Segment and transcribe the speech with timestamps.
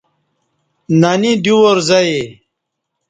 [1.01, 2.21] ننی دیو وار زہ یے